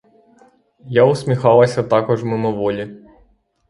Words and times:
Я 0.87 1.03
усміхалася 1.05 1.83
також 1.83 2.23
мимоволі. 2.23 3.05